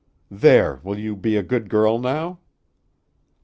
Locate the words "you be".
0.97-1.37